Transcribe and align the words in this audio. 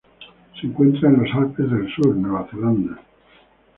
Se 0.59 0.65
encuentra 0.65 1.09
en 1.09 1.21
los 1.23 1.35
Alpes 1.35 1.69
del 1.69 1.87
Sur, 1.93 2.15
Nueva 2.15 2.47
Zelanda. 2.49 2.99